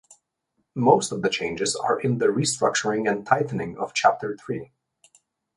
[0.73, 4.71] Most of the changes are in the restructuring and tightening of Chapter Three.